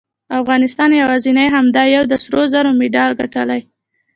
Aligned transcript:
افغانستان 0.41 0.89
یواځې 1.01 1.31
همدا 1.55 1.83
یو 1.95 2.03
د 2.11 2.13
سرو 2.23 2.41
زرو 2.53 2.69
مډال 2.79 3.11
ګټلی 3.21 3.61